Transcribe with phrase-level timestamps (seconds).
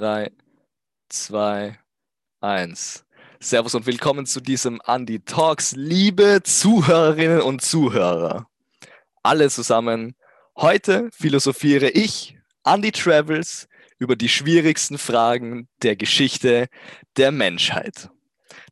[0.00, 0.32] 3,
[1.10, 1.78] 2,
[2.40, 3.04] 1.
[3.38, 8.48] Servus und willkommen zu diesem Andy Talks, liebe Zuhörerinnen und Zuhörer.
[9.22, 10.14] Alle zusammen.
[10.56, 13.68] Heute philosophiere ich, Andy Travels,
[13.98, 16.68] über die schwierigsten Fragen der Geschichte
[17.18, 18.08] der Menschheit.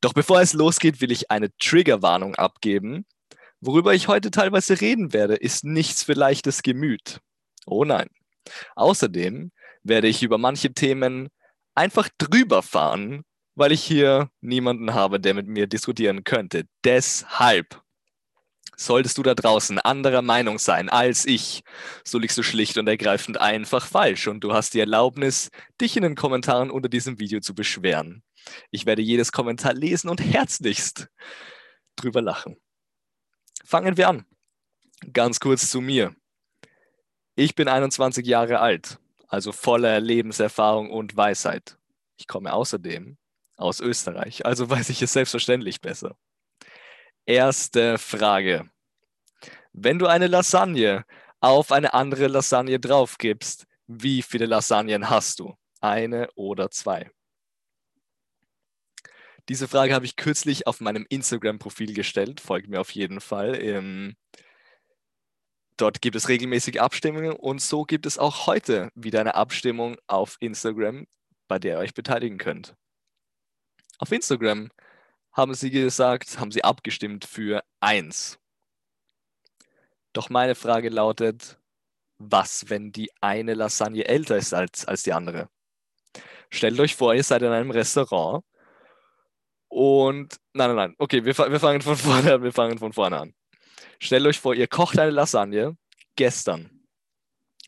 [0.00, 3.04] Doch bevor es losgeht, will ich eine Triggerwarnung abgeben.
[3.60, 7.18] Worüber ich heute teilweise reden werde, ist nichts für leichtes Gemüt.
[7.66, 8.06] Oh nein.
[8.76, 9.50] Außerdem
[9.88, 11.28] werde ich über manche Themen
[11.74, 13.22] einfach drüber fahren,
[13.54, 16.64] weil ich hier niemanden habe, der mit mir diskutieren könnte.
[16.84, 17.82] Deshalb
[18.76, 21.62] solltest du da draußen anderer Meinung sein als ich,
[22.04, 25.50] so liegst du schlicht und ergreifend einfach falsch und du hast die Erlaubnis,
[25.80, 28.22] dich in den Kommentaren unter diesem Video zu beschweren.
[28.70, 31.08] Ich werde jedes Kommentar lesen und herzlichst
[31.96, 32.56] drüber lachen.
[33.64, 34.26] Fangen wir an.
[35.12, 36.14] Ganz kurz zu mir.
[37.34, 38.98] Ich bin 21 Jahre alt,
[39.28, 41.78] also voller Lebenserfahrung und Weisheit.
[42.16, 43.16] Ich komme außerdem
[43.56, 46.16] aus Österreich, also weiß ich es selbstverständlich besser.
[47.24, 48.70] Erste Frage.
[49.72, 51.04] Wenn du eine Lasagne
[51.40, 55.54] auf eine andere Lasagne drauf gibst, wie viele Lasagnen hast du?
[55.80, 57.10] Eine oder zwei?
[59.48, 62.40] Diese Frage habe ich kürzlich auf meinem Instagram-Profil gestellt.
[62.40, 63.54] Folgt mir auf jeden Fall.
[65.76, 70.36] Dort gibt es regelmäßige Abstimmungen und so gibt es auch heute wieder eine Abstimmung auf
[70.40, 71.06] Instagram,
[71.48, 72.74] bei der ihr euch beteiligen könnt.
[73.98, 74.70] Auf Instagram
[75.32, 78.38] haben sie gesagt, haben sie abgestimmt für eins.
[80.14, 81.58] Doch meine Frage lautet,
[82.18, 85.50] was, wenn die eine Lasagne älter ist als, als die andere?
[86.50, 88.42] Stellt euch vor, ihr seid in einem Restaurant
[89.68, 90.94] und nein, nein, nein.
[90.96, 92.42] Okay, wir, wir fangen von vorne an.
[92.42, 93.34] Wir fangen von vorne an.
[93.98, 95.76] Stellt euch vor, ihr kocht eine Lasagne
[96.16, 96.70] gestern.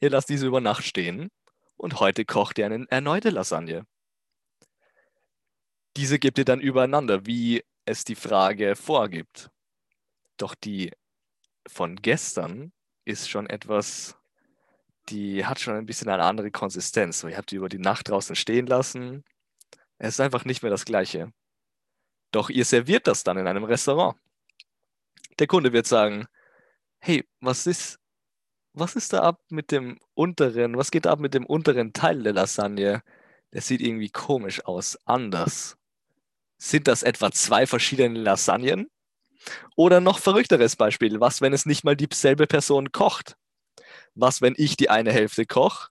[0.00, 1.30] Ihr lasst diese über Nacht stehen
[1.76, 3.86] und heute kocht ihr eine erneute Lasagne.
[5.96, 9.50] Diese gebt ihr dann übereinander, wie es die Frage vorgibt.
[10.36, 10.92] Doch die
[11.66, 12.72] von gestern
[13.04, 14.16] ist schon etwas,
[15.08, 17.24] die hat schon ein bisschen eine andere Konsistenz.
[17.24, 19.24] ihr habt die über die Nacht draußen stehen lassen.
[19.98, 21.32] Es ist einfach nicht mehr das Gleiche.
[22.30, 24.16] Doch ihr serviert das dann in einem Restaurant.
[25.40, 26.26] Der Kunde wird sagen,
[26.98, 27.98] hey, was ist,
[28.74, 32.34] was ist da ab mit dem unteren, was geht ab mit dem unteren Teil der
[32.34, 33.02] Lasagne?
[33.52, 35.76] Der sieht irgendwie komisch aus, anders.
[36.58, 38.90] Sind das etwa zwei verschiedene Lasagnen?
[39.76, 43.36] Oder noch verrückteres Beispiel, was, wenn es nicht mal dieselbe Person kocht?
[44.14, 45.88] Was, wenn ich die eine Hälfte koche,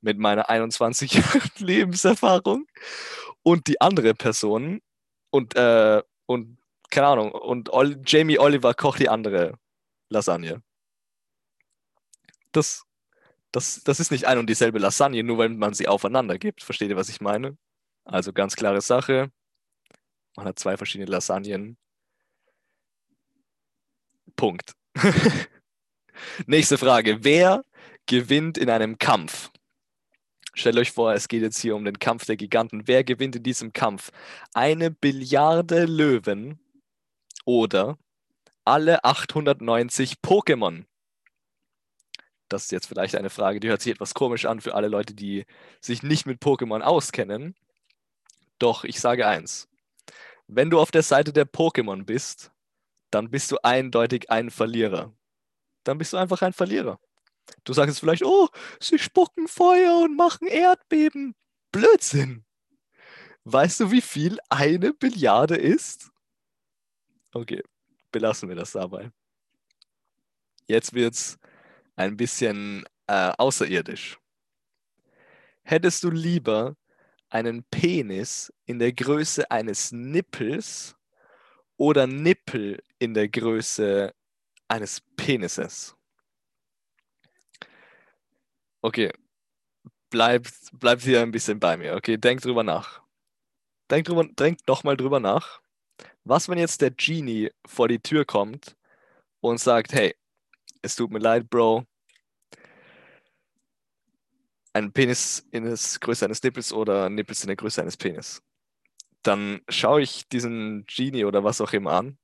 [0.00, 2.66] mit meiner 21 Jahren Lebenserfahrung,
[3.42, 4.80] und die andere Person
[5.30, 6.58] und, äh, und
[6.90, 9.58] keine Ahnung, und Ol Jamie Oliver kocht die andere
[10.08, 10.62] Lasagne.
[12.52, 12.84] Das,
[13.52, 16.62] das, das ist nicht ein und dieselbe Lasagne, nur weil man sie aufeinander gibt.
[16.62, 17.56] Versteht ihr, was ich meine?
[18.04, 19.30] Also ganz klare Sache.
[20.36, 21.76] Man hat zwei verschiedene Lasagnen.
[24.36, 24.72] Punkt.
[26.46, 27.24] Nächste Frage.
[27.24, 27.62] Wer
[28.06, 29.50] gewinnt in einem Kampf?
[30.54, 32.86] Stellt euch vor, es geht jetzt hier um den Kampf der Giganten.
[32.86, 34.10] Wer gewinnt in diesem Kampf?
[34.54, 36.58] Eine Billiarde Löwen
[37.46, 37.96] oder
[38.66, 40.84] alle 890 Pokémon?
[42.48, 45.14] Das ist jetzt vielleicht eine Frage, die hört sich etwas komisch an für alle Leute,
[45.14, 45.46] die
[45.80, 47.56] sich nicht mit Pokémon auskennen.
[48.58, 49.68] Doch ich sage eins.
[50.46, 52.52] Wenn du auf der Seite der Pokémon bist,
[53.10, 55.12] dann bist du eindeutig ein Verlierer.
[55.84, 57.00] Dann bist du einfach ein Verlierer.
[57.64, 58.48] Du sagst vielleicht, oh,
[58.80, 61.34] sie spucken Feuer und machen Erdbeben.
[61.72, 62.44] Blödsinn.
[63.44, 66.10] Weißt du, wie viel eine Billiarde ist?
[67.36, 67.62] Okay,
[68.10, 69.12] belassen wir das dabei.
[70.66, 71.38] Jetzt wird's
[71.94, 74.18] ein bisschen äh, außerirdisch.
[75.62, 76.76] Hättest du lieber
[77.28, 80.96] einen Penis in der Größe eines Nippels
[81.76, 84.14] oder Nippel in der Größe
[84.68, 85.94] eines Penises?
[88.80, 89.12] Okay,
[90.08, 91.96] bleibt, bleibt hier ein bisschen bei mir.
[91.96, 93.02] Okay, denkt drüber nach.
[93.90, 95.60] Denkt, drüber, denkt nochmal drüber nach.
[96.28, 98.76] Was, wenn jetzt der Genie vor die Tür kommt
[99.38, 100.12] und sagt, hey,
[100.82, 101.84] es tut mir leid, Bro.
[104.72, 108.42] Ein Penis in der Größe eines Nippels oder Nippels in der Größe eines Penis.
[109.22, 112.18] Dann schaue ich diesen Genie oder was auch immer an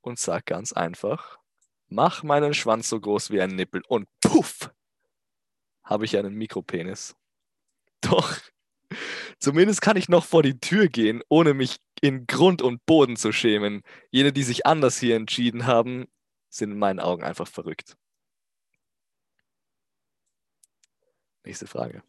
[0.00, 1.40] und sage ganz einfach,
[1.88, 4.70] mach meinen Schwanz so groß wie ein Nippel und puff,
[5.82, 7.16] habe ich einen Mikropenis.
[8.00, 8.38] Doch,
[9.44, 13.30] zumindest kann ich noch vor die Tür gehen, ohne mich in Grund und Boden zu
[13.30, 13.82] schämen.
[14.10, 16.06] Jene, die sich anders hier entschieden haben,
[16.48, 17.96] sind in meinen Augen einfach verrückt.
[21.44, 22.02] Nächste Frage.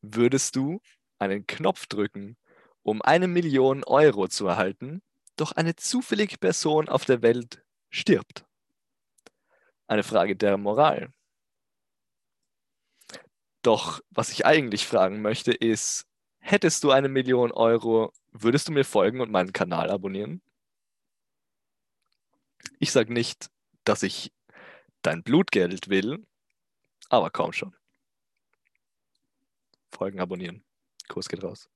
[0.00, 0.80] würdest du
[1.18, 2.36] einen Knopf drücken,
[2.82, 5.02] um eine Million Euro zu erhalten,
[5.36, 8.44] doch eine zufällige Person auf der Welt stirbt?
[9.86, 11.12] Eine Frage der Moral.
[13.62, 16.06] Doch was ich eigentlich fragen möchte ist,
[16.42, 20.42] hättest du eine Million Euro, würdest du mir folgen und meinen Kanal abonnieren?
[22.78, 23.48] Ich sage nicht,
[23.84, 24.32] dass ich
[25.00, 26.26] dein Blutgeld will,
[27.08, 27.74] aber kaum schon.
[29.90, 30.64] Folgen abonnieren.
[31.08, 31.68] Kurs geht raus.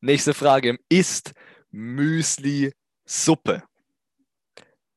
[0.00, 0.78] Nächste Frage.
[0.88, 1.34] Ist
[1.70, 2.72] Müsli
[3.04, 3.62] Suppe?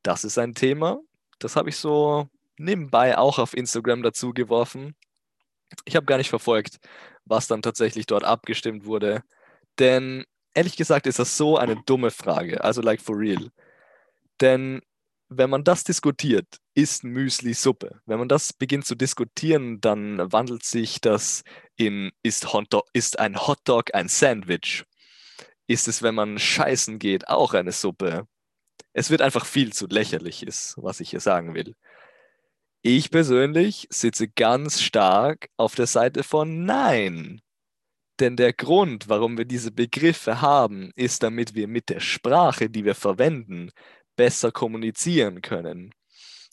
[0.02, 1.00] Das ist ein Thema,
[1.38, 2.28] das habe ich so
[2.58, 4.94] nebenbei auch auf Instagram dazu geworfen.
[5.84, 6.78] Ich habe gar nicht verfolgt,
[7.24, 9.22] was dann tatsächlich dort abgestimmt wurde.
[9.78, 10.24] Denn
[10.54, 12.62] ehrlich gesagt ist das so eine dumme Frage.
[12.62, 13.50] Also like for real.
[14.40, 14.80] Denn
[15.28, 18.00] wenn man das diskutiert, ist Müsli Suppe.
[18.06, 21.42] Wenn man das beginnt zu diskutieren, dann wandelt sich das
[21.76, 24.84] in ist, Hotdog, ist ein Hotdog ein Sandwich?
[25.66, 28.26] Ist es, wenn man scheißen geht, auch eine Suppe?
[28.92, 31.74] Es wird einfach viel zu lächerlich, ist, was ich hier sagen will.
[32.86, 37.40] Ich persönlich sitze ganz stark auf der Seite von Nein.
[38.20, 42.84] Denn der Grund, warum wir diese Begriffe haben, ist, damit wir mit der Sprache, die
[42.84, 43.70] wir verwenden,
[44.16, 45.94] besser kommunizieren können.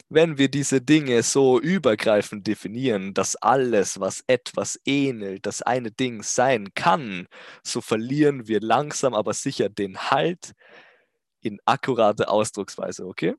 [0.08, 6.24] Wenn wir diese Dinge so übergreifend definieren, dass alles, was etwas ähnelt, das eine Ding
[6.24, 7.28] sein kann,
[7.62, 10.54] so verlieren wir langsam aber sicher den Halt
[11.42, 13.36] in akkurate Ausdrucksweise, okay?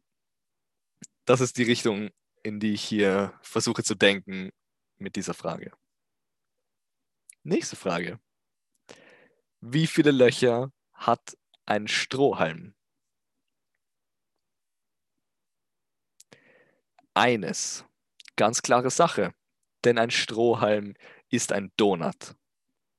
[1.24, 2.10] Das ist die Richtung,
[2.42, 4.50] in die ich hier versuche zu denken
[4.98, 5.72] mit dieser Frage.
[7.42, 8.20] Nächste Frage.
[9.60, 11.36] Wie viele Löcher hat
[11.66, 12.74] ein Strohhalm?
[17.14, 17.84] Eines.
[18.36, 19.34] Ganz klare Sache.
[19.84, 20.94] Denn ein Strohhalm
[21.28, 22.34] ist ein Donut.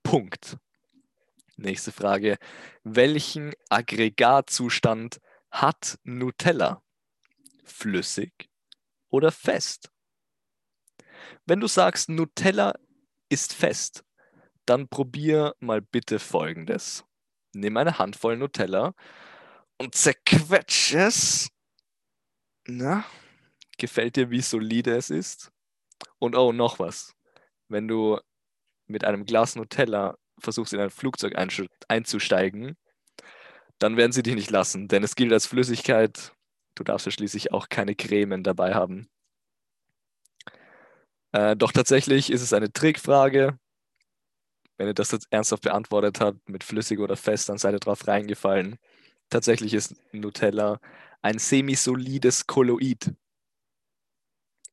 [0.04, 0.58] Punkt.
[1.56, 2.38] Nächste Frage.
[2.84, 5.20] Welchen Aggregatzustand
[5.50, 6.82] hat Nutella?
[7.64, 8.53] Flüssig
[9.14, 9.92] oder fest?
[11.46, 12.74] Wenn du sagst, Nutella
[13.30, 14.04] ist fest,
[14.66, 17.06] dann probier mal bitte folgendes.
[17.54, 18.94] Nimm eine Handvoll Nutella
[19.78, 21.50] und zerquetsch es.
[22.66, 23.06] Na,
[23.78, 25.52] gefällt dir, wie solide es ist?
[26.18, 27.14] Und oh, noch was.
[27.68, 28.20] Wenn du
[28.88, 31.34] mit einem Glas Nutella versuchst, in ein Flugzeug
[31.88, 32.78] einzusteigen,
[33.78, 36.34] dann werden sie dich nicht lassen, denn es gilt als Flüssigkeit.
[36.76, 39.10] Du darfst ja schließlich auch keine Cremen dabei haben.
[41.32, 43.58] Äh, doch tatsächlich ist es eine Trickfrage.
[44.78, 48.08] Wenn ihr das jetzt ernsthaft beantwortet habt, mit flüssig oder fest, dann seid ihr drauf
[48.08, 48.78] reingefallen.
[49.30, 50.80] Tatsächlich ist Nutella
[51.22, 53.14] ein semisolides Kolloid.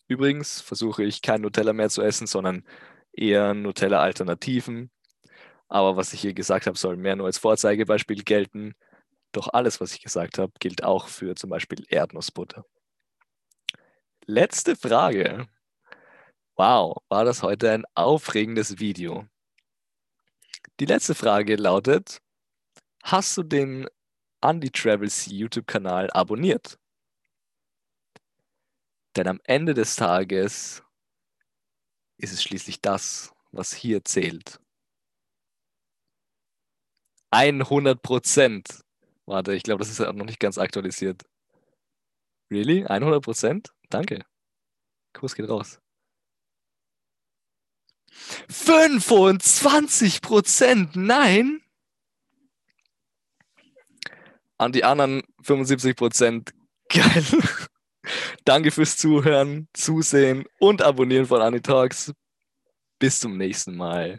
[0.08, 2.64] Übrigens versuche ich kein Nutella mehr zu essen, sondern
[3.12, 4.91] eher Nutella-Alternativen.
[5.69, 8.75] Aber was ich hier gesagt habe, soll mehr nur als Vorzeigebeispiel gelten.
[9.32, 12.65] Doch alles, was ich gesagt habe, gilt auch für zum Beispiel Erdnussbutter.
[14.27, 15.49] Letzte Frage.
[16.56, 19.27] Wow, war das heute ein aufregendes Video.
[20.81, 22.21] Die letzte Frage lautet,
[23.03, 23.87] hast du den
[24.43, 26.79] Andy Travels YouTube-Kanal abonniert?
[29.17, 30.82] Denn am Ende des Tages
[32.17, 34.61] ist es schließlich das, was hier zählt.
[37.31, 38.84] 100 Prozent.
[39.31, 41.22] Warte, ich glaube, das ist ja noch nicht ganz aktualisiert.
[42.51, 42.84] Really?
[42.84, 43.69] 100 Prozent?
[43.89, 44.25] Danke.
[45.13, 45.79] Kurs geht raus.
[48.49, 50.96] 25 Prozent?
[50.96, 51.63] Nein?
[54.58, 56.51] An die anderen 75 Prozent.
[56.89, 57.25] Geil.
[58.44, 62.13] Danke fürs Zuhören, Zusehen und Abonnieren von Anitalks.
[62.99, 64.19] Bis zum nächsten Mal.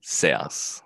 [0.00, 0.82] Servus.